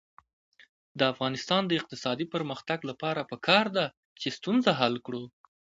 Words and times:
د 0.97 0.99
افغانستان 1.13 1.61
د 1.67 1.71
اقتصادي 1.79 2.25
پرمختګ 2.33 2.79
لپاره 2.89 3.21
پکار 3.31 3.65
ده 3.75 3.85
چې 4.19 4.27
ستونزه 4.37 4.71
حل 4.79 4.95
کړو. 5.05 5.23